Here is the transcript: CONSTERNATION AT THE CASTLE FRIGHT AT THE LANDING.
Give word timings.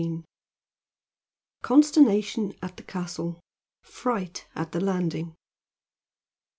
CONSTERNATION 1.61 2.55
AT 2.63 2.75
THE 2.75 2.81
CASTLE 2.81 3.39
FRIGHT 3.83 4.47
AT 4.55 4.71
THE 4.71 4.79
LANDING. 4.81 5.35